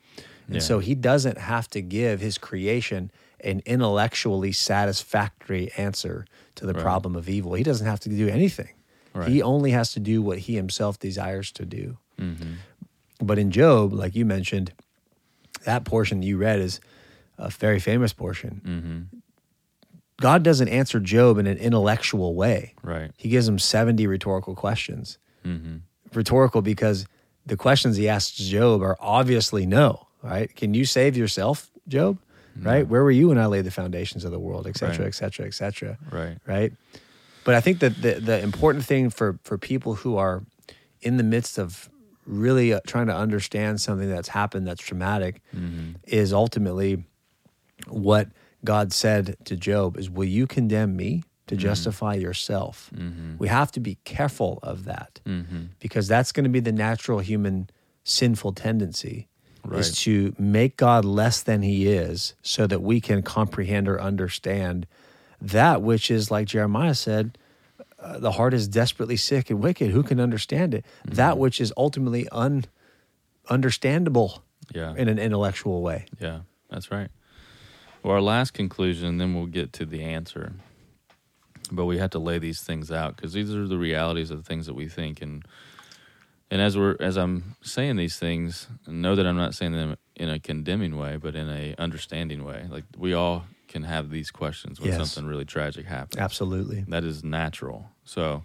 [0.47, 0.61] And Yeah.
[0.61, 3.11] so he doesn't have to give his creation
[3.43, 6.25] an intellectually satisfactory answer
[6.55, 6.81] to the Right.
[6.83, 7.53] problem of evil.
[7.53, 8.69] He doesn't have to do anything.
[9.13, 9.29] Right.
[9.29, 11.97] He only has to do what he himself desires to do.
[12.19, 12.53] Mm-hmm.
[13.21, 14.71] But in Job, like you mentioned,
[15.65, 16.79] that portion that you read is
[17.37, 18.61] a very famous portion.
[18.65, 19.17] Mm-hmm.
[20.21, 22.73] God doesn't answer Job in an intellectual way.
[22.83, 23.11] Right.
[23.17, 25.17] He gives him 70 rhetorical questions.
[25.45, 25.77] Mm-hmm.
[26.13, 27.05] Rhetorical because
[27.45, 30.53] the questions he asks Job are obviously no, right?
[30.55, 32.17] Can you save yourself, Job?
[32.63, 32.87] Right?
[32.87, 35.07] Where were you when I laid the foundations of the world, et cetera, Right.
[35.07, 35.97] et cetera, et cetera?
[36.11, 36.37] Right.
[36.45, 36.73] right?
[37.43, 40.43] But I think that the, the important thing for, for people who are
[41.01, 41.89] in the midst of
[42.25, 45.91] really uh, trying to understand something that's happened that's traumatic Mm-hmm.
[46.05, 47.03] is ultimately
[47.87, 48.27] what
[48.65, 52.91] God said to Job is, will you condemn me to justify yourself?
[52.93, 53.37] Mm-hmm.
[53.39, 55.63] We have to be careful of that Mm-hmm.
[55.79, 57.69] because that's going to be the natural human
[58.03, 59.27] sinful tendency
[59.65, 59.79] Right.
[59.81, 64.87] is to make God less than he is so that we can comprehend or understand
[65.41, 67.37] that which is like Jeremiah said
[67.99, 71.71] uh, the heart is desperately sick and wicked who can understand it that which is
[71.77, 72.65] ultimately un
[73.49, 74.43] understandable
[74.73, 74.93] Yeah.
[74.95, 77.09] in an intellectual way Yeah, that's right.
[78.03, 80.53] Well, our last conclusion, then we'll get to the answer.
[81.71, 84.43] But we have to lay these things out because these are the realities of the
[84.43, 85.43] things that we think, and
[86.51, 90.29] and as we're as I'm saying these things, know that I'm not saying them in
[90.29, 92.65] a condemning way, but in a understanding way.
[92.69, 94.97] Like we all can have these questions when Yes.
[94.97, 96.19] something really tragic happens.
[96.19, 97.89] absolutely That is natural.
[98.03, 98.43] So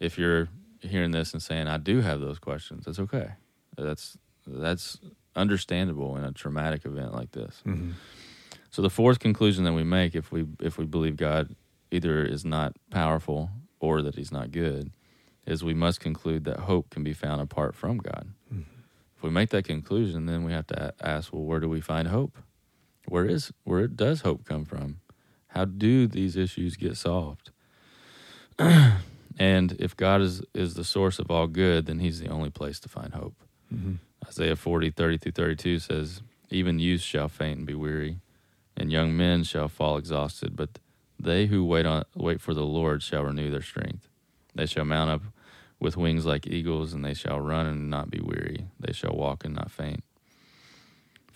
[0.00, 0.48] if you're
[0.80, 3.32] hearing this and saying I do have those questions, that's okay.
[3.76, 4.98] That's that's
[5.36, 7.62] understandable in a traumatic event like this.
[7.66, 7.94] Mhm.
[8.70, 11.54] So the fourth conclusion that we make if we if we believe God
[11.90, 14.90] either is not powerful or that he's not good
[15.46, 18.28] is we must conclude that hope can be found apart from God.
[19.16, 22.08] If we make that conclusion, then we have to ask, well, where do we find
[22.08, 22.38] hope?
[23.06, 25.00] Where is where does hope come from?
[25.48, 27.50] How do these issues get solved?
[28.58, 32.80] and if God is is the source of all good, then he's the only place
[32.80, 33.36] to find hope.
[33.72, 33.98] Mhm.
[34.26, 38.20] Isaiah 40, 30 through 32 says, Even youths shall faint and be weary,
[38.76, 40.78] and young men shall fall exhausted, but
[41.20, 44.08] they who wait on wait for the Lord shall renew their strength.
[44.54, 45.22] They shall mount up
[45.84, 48.66] with wings like eagles, and they shall run and not be weary.
[48.80, 50.02] They shall walk and not faint.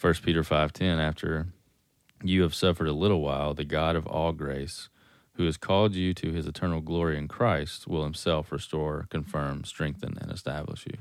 [0.01, 1.49] 1 Peter 5:10 After
[2.25, 4.89] you have suffered a little while, the God of all grace,
[5.35, 10.19] who has called you to his eternal glory in Christ, will himself restore, confirm, strengthen,
[10.21, 10.99] and establish you.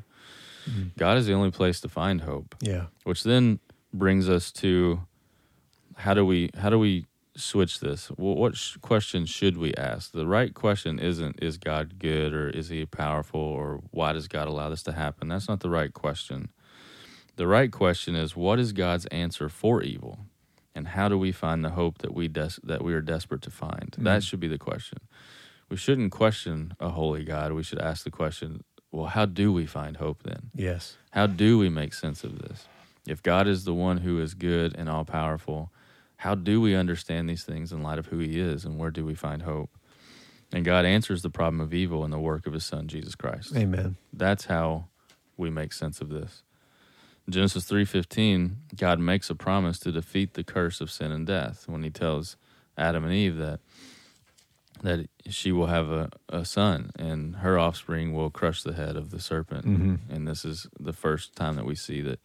[0.70, 0.88] Mm-hmm.
[0.98, 3.60] God is the only place to find hope yeah which then
[3.94, 5.00] brings us to
[5.96, 7.06] how do we how do we
[7.38, 8.12] switch this.
[8.17, 10.12] Well, what sh- question should we ask?
[10.12, 14.47] The right question isn't is god good or is he powerful or why does god
[14.47, 15.28] allow this to happen?
[15.28, 16.50] That's not the right question.
[17.36, 20.19] The right question is what is god's answer for evil?
[20.76, 23.52] And how do we find the hope that we des- that we are desperate to
[23.52, 23.91] find?
[23.91, 24.04] Mm-hmm.
[24.04, 25.00] That should be the question.
[25.69, 27.54] We shouldn't question a holy god.
[27.54, 30.52] We should ask the question well how do we find hope then?
[30.56, 30.97] Yes.
[31.12, 32.65] How do we make sense of this?
[33.08, 35.71] If God is the one who is good and all powerful,
[36.18, 39.06] how do we understand these things in light of who He is and where do
[39.06, 39.70] we find hope?
[40.54, 43.56] And God answers the problem of evil in the work of His Son, Jesus Christ.
[43.56, 44.86] amen That's how
[45.36, 46.44] we make sense of this.
[47.28, 51.68] In Genesis 3:15, God makes a promise to defeat the curse of sin and death
[51.68, 52.38] when he tells
[52.78, 53.60] Adam and Eve that
[54.82, 59.10] that she will have a, a son and her offspring will crush the head of
[59.10, 59.66] the serpent.
[59.66, 60.00] Mhm.
[60.10, 62.20] And this is the first time that we see that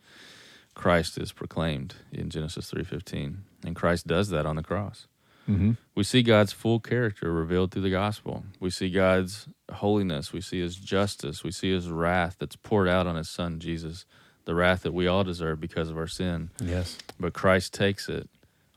[0.75, 3.45] Christ is proclaimed in Genesis 3:15.
[3.65, 5.07] And Christ does that on the cross.
[5.49, 5.73] Mm-hmm.
[5.95, 8.45] We see God's full character revealed through the gospel.
[8.61, 10.33] We see God's holiness.
[10.33, 11.43] We see his justice.
[11.43, 14.05] We see his wrath that's poured out on his son, Jesus,
[14.45, 16.51] the wrath that we all deserve because of our sin.
[16.61, 16.97] Yes.
[17.19, 18.29] But Christ takes it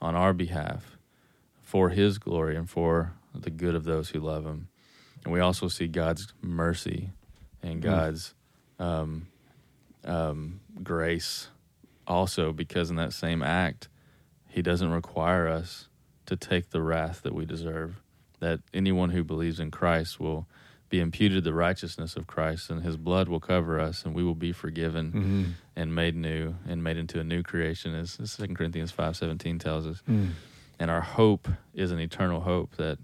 [0.02, 0.96] on our behalf
[1.62, 4.68] for his glory and for the good of those who love him.
[5.24, 7.10] And we also see God's mercy
[7.62, 8.34] and God's
[8.78, 9.26] um,
[10.04, 11.48] um, grace
[12.06, 13.88] also because in that same act,
[14.48, 15.88] he doesn't require us
[16.26, 18.00] to take the wrath that we deserve.
[18.40, 20.46] That anyone who believes in Christ will
[20.88, 24.34] be imputed the righteousness of Christ, and His blood will cover us, and we will
[24.36, 25.44] be forgiven Mm-hmm.
[25.74, 29.86] and made new and made into a new creation, as Second Corinthians five seventeen tells
[29.86, 30.02] us.
[30.08, 30.30] Mm.
[30.78, 32.98] And our hope is an eternal hope that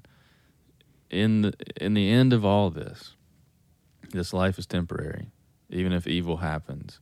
[1.11, 3.15] in the in the end of all this,
[4.11, 5.31] this life is temporary.
[5.71, 7.01] Even if evil happens,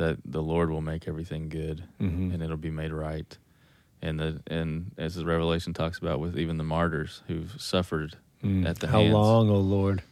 [0.00, 2.32] that the Lord will make everything good Mm-hmm.
[2.32, 3.36] and it'll be made right.
[4.02, 8.66] And the and as the Revelation talks about with even the martyrs who've suffered, Mm.
[8.66, 9.12] at the How hands.
[9.12, 10.02] long, O Lord?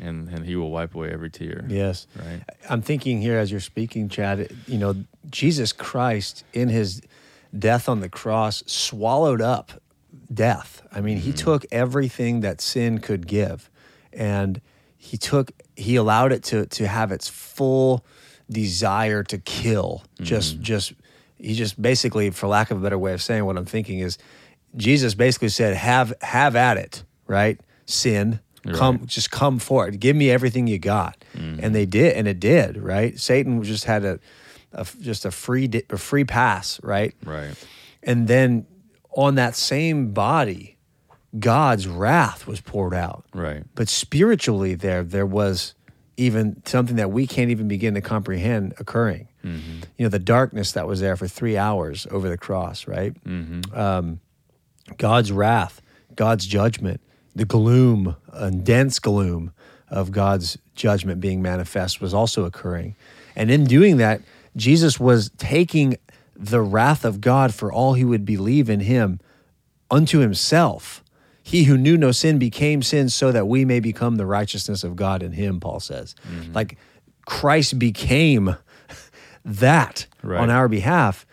[0.00, 1.64] and and He will wipe away every tear.
[1.68, 2.06] Yes.
[2.16, 2.42] Right.
[2.68, 4.94] I'm thinking here as you're speaking, Chad, you know,
[5.30, 7.00] Jesus Christ in his
[7.56, 9.80] death on the cross swallowed up
[10.34, 10.82] death.
[10.92, 13.70] I mean, he took everything that sin could give
[14.12, 14.60] and
[14.98, 18.04] he took he allowed it to to have its full
[18.50, 20.04] desire to kill.
[20.20, 20.62] Just mm-hmm.
[20.62, 20.92] just
[21.38, 24.18] he just basically for lack of a better way of saying what I'm thinking is
[24.76, 27.60] Jesus basically said have have at it, right?
[27.86, 28.40] Sin
[28.74, 30.00] come just come for it.
[30.00, 31.24] Give me everything you got.
[31.34, 31.60] Mm-hmm.
[31.62, 33.18] And they did, and it did, right?
[33.18, 34.18] Satan just had a,
[34.72, 37.14] a just a free di- a free pass, right?
[37.24, 37.54] Right.
[38.02, 38.66] And then
[39.16, 40.76] on that same body,
[41.38, 43.24] God's wrath was poured out.
[43.32, 43.64] Right.
[43.74, 45.74] But spiritually, there there was
[46.16, 49.28] even something that we can't even begin to comprehend occurring.
[49.44, 49.80] Mm-hmm.
[49.98, 53.12] You know, the darkness that was there for three hours over the cross, right?
[53.24, 53.78] Mm-hmm.
[53.78, 54.20] um,
[54.98, 55.82] God's wrath,
[56.14, 57.00] God's judgment,
[57.34, 59.52] the gloom and dense gloom
[59.88, 62.96] of God's judgment being manifest was also occurring.
[63.34, 64.22] And in doing that,
[64.56, 65.96] Jesus was taking
[66.34, 69.20] the wrath of God for all who would believe in him
[69.90, 71.02] unto himself.
[71.46, 74.96] He who knew no sin became sin so that we may become the righteousness of
[74.96, 76.16] God in him, Paul says.
[76.28, 76.52] Mm-hmm.
[76.54, 76.76] Like
[77.24, 78.56] Christ became
[79.44, 80.40] that Right.
[80.40, 81.24] on our behalf.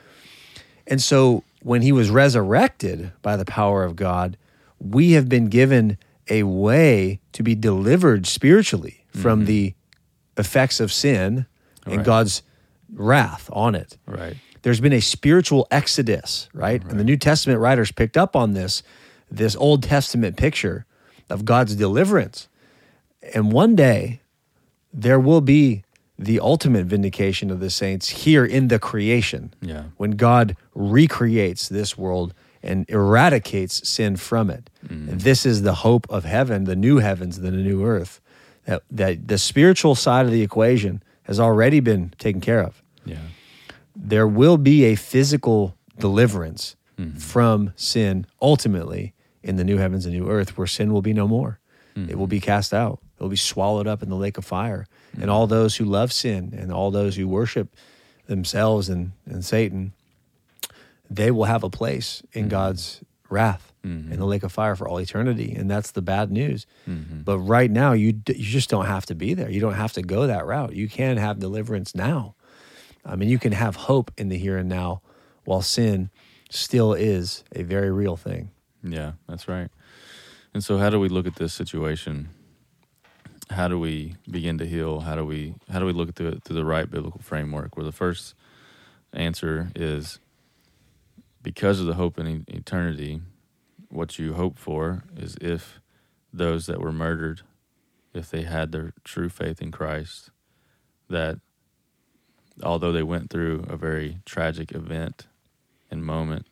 [0.86, 4.38] And so when he was resurrected by the power of God,
[4.78, 5.98] we have been given
[6.30, 9.48] a way to be delivered spiritually from mm-hmm.
[9.48, 9.74] the
[10.38, 11.48] effects of sin
[11.88, 12.06] and Right.
[12.06, 12.44] God's
[12.94, 13.98] wrath on it.
[14.06, 14.38] Right.
[14.62, 16.84] There's been a spiritual exodus, right?
[16.84, 18.84] And the New Testament writers picked up on this
[19.36, 20.86] this Old Testament picture
[21.30, 22.48] of God's deliverance.
[23.34, 24.22] And one day
[24.94, 25.84] there will be
[26.20, 29.86] the ultimate vindication of the saints here in the creation Yeah.
[29.98, 34.70] when God recreates this world and eradicates sin from it.
[34.88, 35.10] Mm.
[35.10, 38.22] And this is the hope of heaven, the new heavens, the new earth.
[38.66, 42.82] That, that the spiritual side of the equation has already been taken care of.
[43.04, 43.18] Yeah.
[43.94, 47.18] There will be a physical deliverance mm-hmm.
[47.18, 51.28] from sin ultimately in the new heavens and new earth where sin will be no
[51.28, 51.60] more.
[51.96, 52.46] It will be mm-hmm.
[52.46, 53.00] cast out.
[53.18, 54.88] It will be swallowed up in the lake of fire.
[55.14, 55.32] And mm-hmm.
[55.32, 57.76] all those who love sin and all those who worship
[58.26, 59.94] themselves and, and Satan,
[61.10, 62.50] they will have a place in mm-hmm.
[62.50, 63.74] God's wrath
[64.12, 65.54] in the lake of fire for all eternity.
[65.54, 66.66] And that's the bad news.
[67.24, 69.50] But right now, you, d- you just don't have to be there.
[69.50, 70.74] You don't have to go that route.
[70.74, 72.36] You can have deliverance now.
[73.06, 75.02] I mean, you can have hope in the here and now
[75.44, 76.10] while sin
[76.50, 78.52] still is a very real thing.
[78.84, 79.70] Yeah, that's right.
[80.54, 82.30] And so how do we look at this situation?
[83.50, 85.02] How do we begin to heal?
[85.02, 87.76] How do we how do we look at it through the right biblical framework?
[87.76, 88.36] Where the first
[89.14, 90.20] answer is
[91.42, 93.22] because of the hope in eternity,
[93.90, 95.80] what you hope for is if
[96.32, 97.42] those that were murdered,
[98.14, 100.32] if they had their true faith in Christ,
[101.10, 101.40] that
[102.64, 105.28] although they went through a very tragic event
[105.92, 106.48] and moment,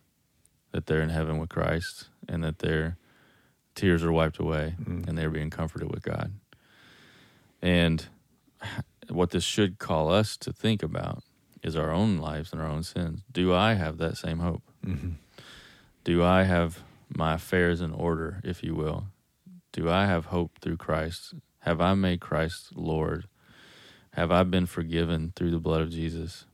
[0.72, 2.96] that they're in heaven with Christ and that their
[3.74, 5.06] tears are wiped away mm.
[5.06, 6.32] and they're being comforted with God.
[7.60, 8.06] And
[9.08, 11.22] what this should call us to think about
[11.62, 13.22] is our own lives and our own sins.
[13.30, 14.62] Do I have that same hope?
[14.84, 15.12] Mm-hmm.
[16.04, 19.04] Do I have my affairs in order, if you will?
[19.72, 21.34] Do I have hope through Christ?
[21.60, 23.26] Have I made Christ Lord?
[24.14, 26.44] Have I been forgiven through the blood of Jesus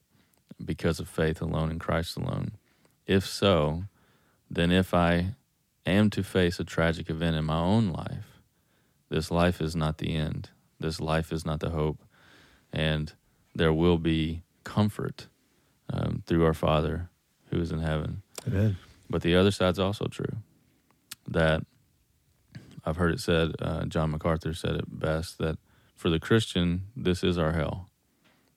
[0.62, 2.52] because of faith alone in Christ alone?
[3.06, 3.84] If so,
[4.51, 5.34] then if I
[5.86, 8.40] am to face a tragic event in my own life,
[9.09, 10.51] this life is not the end.
[10.80, 12.03] This life is not the hope.
[12.72, 13.12] And
[13.55, 15.28] there will be comfort
[15.92, 17.09] um, through our Father
[17.51, 18.22] who is in heaven.
[18.46, 18.76] Amen.
[19.09, 20.36] But the other side's also true.
[21.28, 21.62] that
[22.84, 25.59] I've heard it said, uh, John MacArthur said it best, that
[25.94, 27.88] for the Christian, this is our hell.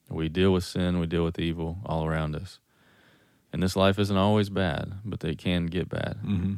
[0.08, 2.58] We deal with sin, we deal with evil all around us.
[3.52, 6.18] And this life isn't always bad, but they can get bad.
[6.24, 6.54] Mm-hmm.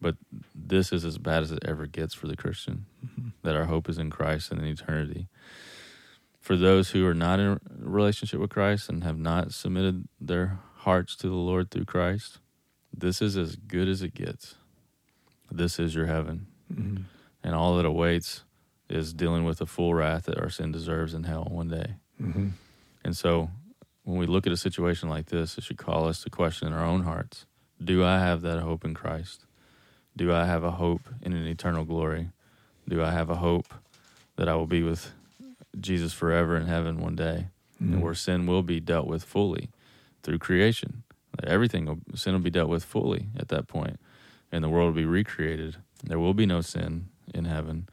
[0.00, 0.16] But
[0.54, 3.28] this is as bad as it ever gets for the Christian, Mm-hmm.
[3.42, 5.28] that our hope is in Christ and in eternity.
[6.40, 11.16] For those who are not in relationship with Christ and have not submitted their hearts
[11.16, 12.38] to the Lord through Christ,
[12.92, 14.56] this is as good as it gets.
[15.50, 16.46] This is your heaven.
[16.72, 17.02] Mm-hmm.
[17.42, 18.44] And all that awaits
[18.88, 21.94] is dealing with the full wrath that our sin deserves in hell one day.
[22.20, 22.48] Mm-hmm.
[23.04, 23.50] And so
[24.04, 26.74] when we look at a situation like this, it should call us to question in
[26.74, 27.46] our own hearts
[27.82, 29.44] Do I have that hope in Christ?
[30.16, 32.30] Do I have a hope in an eternal glory?
[32.88, 33.74] Do I have a hope
[34.36, 35.12] that I will be with
[35.80, 37.48] Jesus forever in heaven one day?
[37.82, 38.00] Mm-hmm.
[38.00, 39.70] Where sin will be dealt with fully
[40.22, 41.02] through creation.
[41.42, 43.98] Everything, will, sin will be dealt with fully at that point,
[44.52, 45.76] and the world will be recreated.
[46.04, 47.88] There will be no sin in heaven.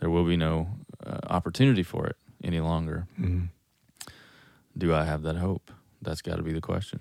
[0.00, 0.68] There will be no
[1.06, 3.06] uh, opportunity for it any longer.
[3.20, 3.44] Mm-hmm.
[4.76, 5.70] Do I have that hope?
[6.02, 7.00] That's got to be the question.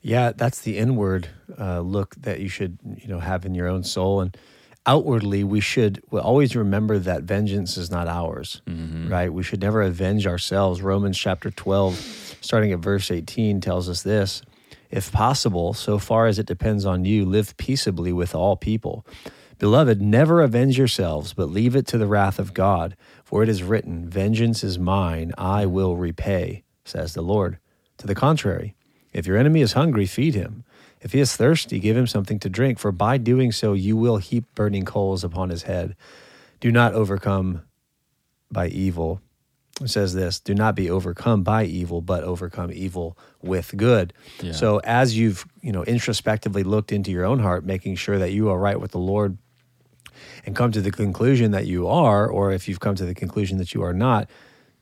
[0.00, 1.28] Yeah, that's the inward
[1.58, 4.36] uh, look that you should, you know, have in your own soul, and
[4.84, 9.08] outwardly we should we always remember that vengeance is not ours, Mm-hmm.
[9.10, 9.32] right?
[9.32, 10.80] We should never avenge ourselves.
[10.82, 11.94] Romans chapter twelve,
[12.40, 14.42] starting at verse eighteen, tells us this:
[14.90, 19.04] If possible, so far as it depends on you, live peaceably with all people.
[19.58, 22.94] Beloved, never avenge yourselves, but leave it to the wrath of God.
[23.24, 27.58] For it is written, Vengeance is mine, I will repay, says the Lord.
[27.98, 28.74] To the contrary,
[29.12, 30.64] if your enemy is hungry, feed him.
[31.00, 34.16] If he is thirsty, give him something to drink, for by doing so you will
[34.16, 35.94] heap burning coals upon his head.
[36.60, 37.62] Do not overcome
[38.50, 39.20] by evil.
[39.80, 44.14] It says this do not be overcome by evil, but overcome evil with good.
[44.40, 44.52] Yeah.
[44.52, 48.48] So as you've, you know, introspectively looked into your own heart, making sure that you
[48.48, 49.36] are right with the Lord
[50.46, 53.58] and come to the conclusion that you are, or if you've come to the conclusion
[53.58, 54.30] that you are not,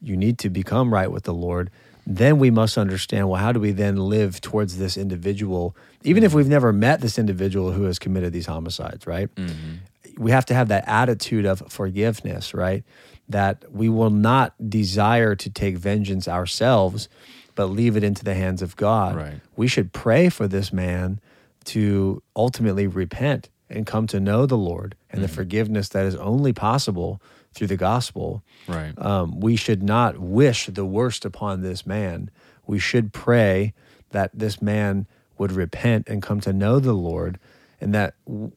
[0.00, 1.70] you need to become right with the Lord.
[2.06, 6.34] Then we must understand well, how do we then live towards this individual, even if
[6.34, 9.34] we've never met this individual who has committed these homicides, right?
[9.34, 10.22] Mm-hmm.
[10.22, 12.84] We have to have that attitude of forgiveness, right?
[13.28, 17.08] That we will not desire to take vengeance ourselves,
[17.54, 19.16] but leave it into the hands of God.
[19.16, 19.40] Right.
[19.56, 21.20] We should pray for this man
[21.66, 26.52] to ultimately repent and come to know the Lord and the forgiveness that is only
[26.52, 27.20] possible
[27.54, 28.42] through the gospel.
[28.68, 28.92] Right.
[28.98, 32.30] Um, we should not wish the worst upon this man.
[32.66, 33.72] We should pray
[34.10, 35.06] that this man
[35.38, 37.38] would repent and come to know the Lord,
[37.80, 38.14] and that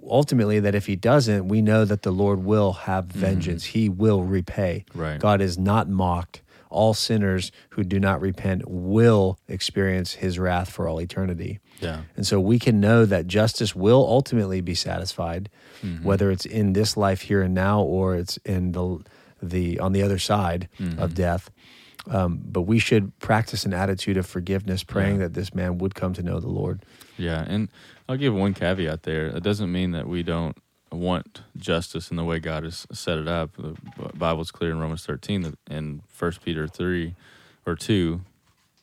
[0.07, 3.65] ultimately, that if he doesn't, we know that the Lord will have vengeance.
[3.65, 4.85] He will repay.
[4.93, 5.19] Right.
[5.19, 6.41] God is not mocked.
[6.69, 11.59] All sinners who do not repent will experience his wrath for all eternity.
[11.79, 12.01] Yeah.
[12.15, 15.49] And so we can know that justice will ultimately be satisfied,
[16.01, 18.99] whether it's in this life here and now or it's in the
[19.41, 20.67] the on the other side
[20.97, 21.51] of death.
[22.09, 25.23] Um, but we should practice an attitude of forgiveness, praying Yeah.
[25.27, 26.83] that this man would come to know the Lord.
[27.17, 27.67] Yeah, and
[28.07, 29.27] I'll give one caveat there.
[29.27, 30.57] It doesn't mean that we don't
[30.89, 33.51] want justice in the way God has set it up.
[33.57, 33.75] The
[34.17, 37.13] Bible's clear in Romans 13 and in 1 Peter 3
[37.65, 38.21] or 2,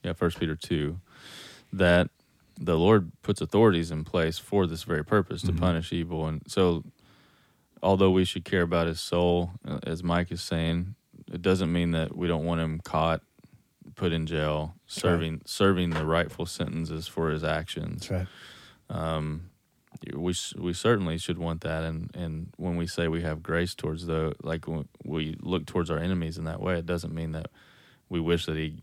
[0.02, 1.00] yeah, 1 Peter 2,
[1.72, 2.10] that
[2.58, 6.26] the Lord puts authorities in place for this very purpose to punish evil.
[6.26, 6.84] And so,
[7.82, 10.94] although we should care about his soul, uh, as Mike is saying,
[11.32, 13.22] it doesn't mean that we don't want him caught,
[13.96, 18.26] put in jail, serving serving the rightful sentences for his actions right.
[18.90, 19.50] um,
[20.14, 24.06] we we certainly should want that, and and when we say we have grace towards
[24.06, 24.64] the like
[25.04, 27.50] we look towards our enemies in that way, it doesn't mean that
[28.08, 28.82] we wish that he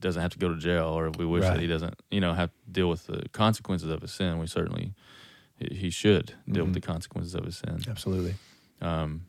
[0.00, 1.54] doesn't have to go to jail, or we wish Right.
[1.54, 4.38] that he doesn't you know have to deal with the consequences of his sin.
[4.38, 4.94] We certainly
[5.58, 6.74] he should deal with Mhm.
[6.74, 7.82] the consequences of his sin.
[7.86, 8.34] Absolutely.
[8.80, 9.26] Um,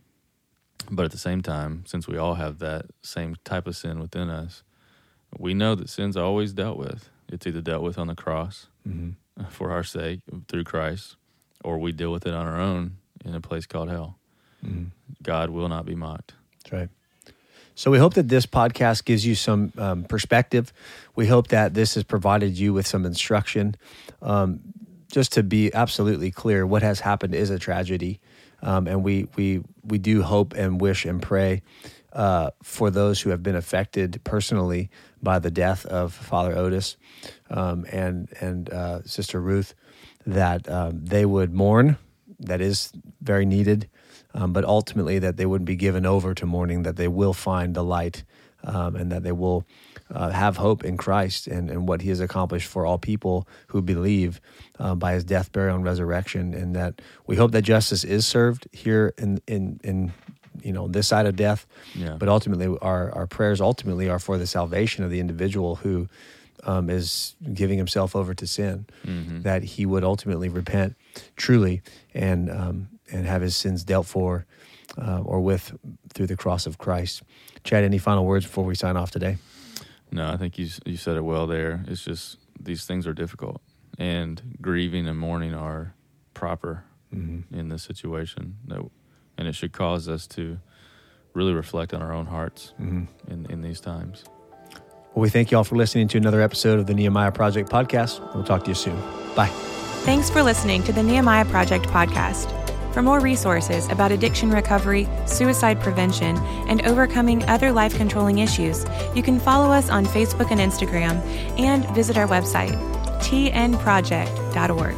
[0.89, 4.29] but at the same time, since we all have that same type of sin within
[4.29, 4.63] us,
[5.37, 7.09] we know that sin's are always dealt with.
[7.27, 9.11] It's either dealt with on the cross hmm
[9.49, 11.17] for our sake through Christ,
[11.63, 14.17] or we deal with it on our own in a place called hell.
[14.61, 14.85] hmm
[15.21, 16.33] God will not be mocked.
[16.63, 16.89] That's right.
[17.81, 20.71] So we hope that this podcast gives you some um, perspective.
[21.15, 23.75] We hope that this has provided you with some instruction.
[24.21, 24.59] Um,
[25.11, 28.19] just to be absolutely clear, what has happened is a tragedy,
[28.61, 31.63] um, and we we we do hope and wish and pray
[32.13, 34.91] uh, for those who have been affected personally
[35.23, 36.97] by the death of Father Otis
[37.49, 39.73] um, and and uh, Sister Ruth,
[40.27, 41.97] that um, they would mourn.
[42.41, 43.89] That is very needed,
[44.33, 46.83] um, but ultimately that they wouldn't be given over to mourning.
[46.83, 48.23] That they will find the light
[48.63, 49.65] um, and that they will
[50.13, 53.81] uh, have hope in Christ and, and what He has accomplished for all people who
[53.81, 54.39] believe
[54.79, 56.53] uh, by His death, burial, and resurrection.
[56.53, 60.11] And that we hope that justice is served here in in in
[60.63, 61.65] you know this side of death.
[61.95, 62.15] Yeah.
[62.19, 66.07] But ultimately, our our prayers ultimately are for the salvation of the individual who
[66.63, 68.85] um, is giving himself over to sin.
[69.05, 69.43] Mhm.
[69.43, 70.95] That he would ultimately repent
[71.35, 71.81] truly
[72.13, 74.45] and um, and have his sins dealt for
[74.97, 75.73] uh, or with
[76.13, 77.23] through the cross of Christ.
[77.63, 79.37] Chad, any final words before we sign off today?
[80.11, 81.83] No, I think you you said it well there.
[81.87, 83.61] It's just these things are difficult,
[83.97, 85.93] and grieving and mourning are
[86.33, 86.83] proper
[87.13, 87.53] Mm-hmm.
[87.59, 88.55] in this situation.
[88.67, 88.79] That,
[89.37, 90.59] and it should cause us to
[91.33, 93.31] really reflect on our own hearts Mm-hmm.
[93.31, 94.23] in in these times.
[95.13, 98.21] Well, we thank you all for listening to another episode of the Nehemiah Project podcast.
[98.33, 98.95] We'll talk to you soon.
[99.35, 99.49] Bye.
[100.05, 102.60] Thanks for listening to the Nehemiah Project podcast.
[102.93, 106.37] For more resources about addiction recovery, suicide prevention,
[106.67, 108.85] and overcoming other life controlling issues,
[109.15, 111.21] you can follow us on Facebook and Instagram
[111.57, 112.75] and visit our website,
[113.21, 114.95] tnproject.org.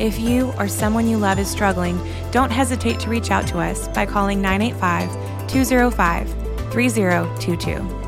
[0.00, 3.88] If you or someone you love is struggling, don't hesitate to reach out to us
[3.88, 6.28] by calling 985 205
[6.72, 8.03] 3022.